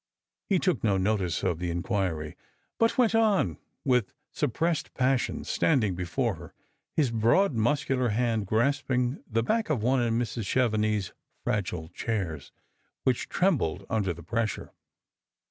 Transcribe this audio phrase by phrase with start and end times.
[0.49, 2.35] He took no notice of the inquiry,
[2.79, 6.55] but went on, with suppressed passion, standing before her,
[6.95, 10.45] his broad muscular hand grasping the back of one of Mrs.
[10.47, 12.51] Chevenix's fragile chairs,
[13.03, 14.73] which trem bled under the pressure.